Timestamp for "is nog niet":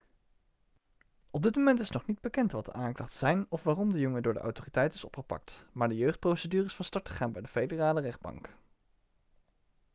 1.79-2.21